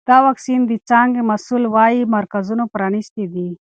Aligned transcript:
د 0.07 0.11
واکسین 0.25 0.61
د 0.67 0.71
څانګې 0.89 1.21
مسؤل 1.31 1.63
وایي 1.75 2.01
مرکزونه 2.15 2.63
پرانیستي 2.73 3.25
دي. 3.33 3.49